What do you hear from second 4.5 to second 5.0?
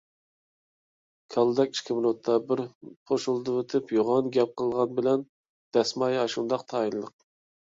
قىلغان